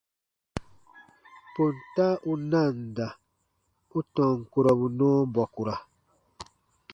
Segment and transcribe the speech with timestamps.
[1.53, 3.07] Ponta u nanda
[3.97, 5.75] u tɔn kurɔbu nɔɔ bɔkura.